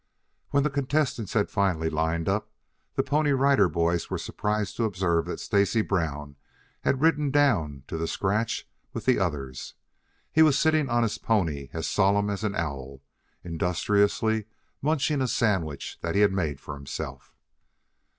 When 0.49 0.63
the 0.63 0.71
contestants 0.71 1.33
had 1.33 1.51
finally 1.51 1.87
lined 1.91 2.27
up, 2.27 2.49
the 2.95 3.03
Pony 3.03 3.33
Rider 3.33 3.69
Boys 3.69 4.09
were 4.09 4.17
surprised 4.17 4.75
to 4.77 4.85
observe 4.85 5.25
that 5.27 5.39
Stacy 5.39 5.83
Brown 5.83 6.37
had 6.83 7.01
ridden 7.01 7.29
down 7.29 7.83
to 7.85 7.99
the 7.99 8.07
scratch 8.07 8.67
with 8.93 9.05
the 9.05 9.19
others. 9.19 9.75
He 10.31 10.41
was 10.41 10.57
sitting 10.57 10.89
on 10.89 11.03
his 11.03 11.19
pony 11.19 11.69
as 11.71 11.87
solemn 11.87 12.31
as 12.31 12.43
an 12.43 12.55
owl, 12.55 13.03
industriously 13.43 14.45
munching 14.81 15.21
a 15.21 15.27
sandwich 15.27 15.99
that 16.01 16.15
he 16.15 16.21
had 16.21 16.33
made 16.33 16.59
for 16.59 16.73
himself. 16.73 17.35